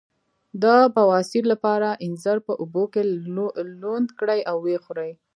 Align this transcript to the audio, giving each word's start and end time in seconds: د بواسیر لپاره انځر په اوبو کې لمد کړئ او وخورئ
د 0.63 0.65
بواسیر 0.95 1.43
لپاره 1.53 1.87
انځر 2.05 2.37
په 2.47 2.53
اوبو 2.61 2.83
کې 2.93 3.01
لمد 3.83 4.07
کړئ 4.19 4.39
او 4.49 4.57
وخورئ 4.65 5.11